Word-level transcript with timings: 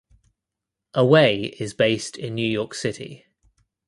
Away 0.95 1.43
is 1.59 1.75
based 1.75 2.17
in 2.17 2.33
New 2.33 2.47
York 2.49 2.73
City. 2.73 3.27